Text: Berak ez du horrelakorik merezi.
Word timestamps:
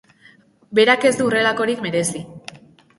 Berak 0.79 1.07
ez 1.11 1.13
du 1.21 1.29
horrelakorik 1.29 1.87
merezi. 1.87 2.27